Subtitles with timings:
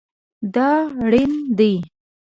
[0.53, 0.69] دا
[1.11, 1.71] ریڼ دی